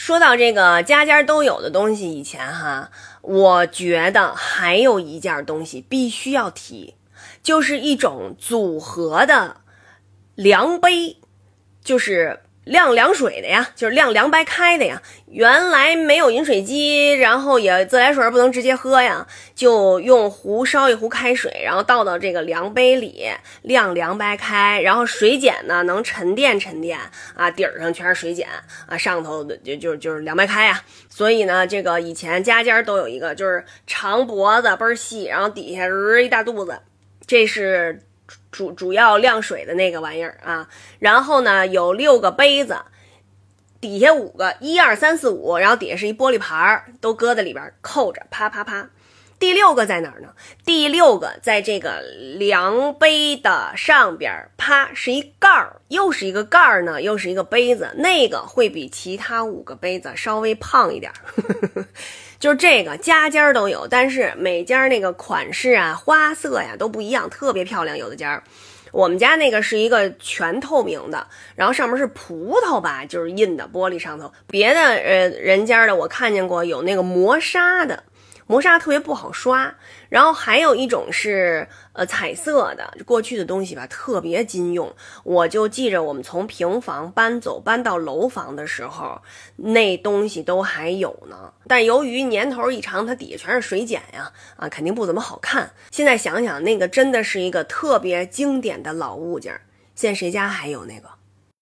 [0.00, 6.94] 说到这个家家都有的东西，以前哈，我觉得还有一件东西必须要提，
[7.42, 9.58] 就是一种组合的
[10.34, 11.18] 量杯，
[11.84, 12.40] 就是。
[12.64, 15.02] 晾凉水的呀，就是晾凉白开的呀。
[15.26, 23.28] 原来没有饮水机，然后也自来水不能直接喝呀，就用壶烧一壶开水，然后倒到这个量杯里
[23.62, 26.98] 晾凉白开，然后水碱呢能沉淀沉淀
[27.34, 28.48] 啊，底儿上全是水碱
[28.86, 30.82] 啊，上头的就就就是凉白开呀。
[31.08, 35.86] 所以呢，这个以前家家都有一个，就是长脖子倍儿细，然后底下
[36.20, 36.78] 一大肚子，
[37.26, 38.02] 这是。
[38.50, 42.78] 主主要晾水的那个玩意儿啊，然后呢有六个杯子，
[43.80, 48.90] 底下五个，一二三四五，然后底下是一玻璃盘儿，都搁在里边扣着，啪啪啪。
[49.40, 50.28] 第六个在哪儿呢？
[50.66, 52.02] 第六个在这个
[52.36, 61.86] 量杯的上边，啪是一盖儿，又是一个盖儿呢，又是一个杯子，那个会比其他五个杯子稍微胖一点儿。
[62.38, 67.96] 就是这个家家都有，但是每家那个款式啊、花色呀都不一样，特别漂亮。
[67.96, 68.42] 有的家，
[68.92, 74.30] 我们家那个是一个全透明的，然后上面是葡萄吧，就是印的玻璃上头。
[74.46, 78.04] 别的呃人家的我看见过有那个磨砂的。
[78.50, 79.72] 磨砂特别不好刷，
[80.08, 84.92] 然后还有一种是呃彩色的，过去的东西吧特别经用。
[85.22, 89.22] 我就记着我们从平房搬走搬到楼房的时候，
[89.54, 91.52] 那东西都还有呢。
[91.68, 95.70] 但由于年头一长，它底下全是水碱呀，啊肯定不怎么好看。
[95.92, 99.60] 现在想想，那个真的是一个特别经典的老物件。
[99.94, 101.08] 现在谁家还有那个？